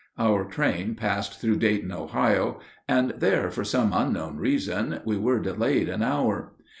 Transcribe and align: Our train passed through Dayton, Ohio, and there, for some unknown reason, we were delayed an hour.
Our 0.17 0.45
train 0.45 0.95
passed 0.95 1.39
through 1.39 1.57
Dayton, 1.57 1.91
Ohio, 1.91 2.59
and 2.87 3.11
there, 3.19 3.51
for 3.51 3.63
some 3.63 3.93
unknown 3.93 4.37
reason, 4.37 4.99
we 5.05 5.15
were 5.15 5.37
delayed 5.39 5.89
an 5.89 6.01
hour. 6.01 6.53